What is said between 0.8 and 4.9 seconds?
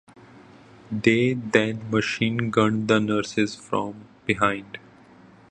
They then machine-gunned the nurses from behind.